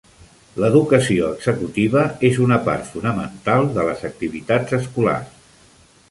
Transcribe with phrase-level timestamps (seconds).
[0.61, 5.37] L'educació executiva és una part fonamental de les activitats escolars.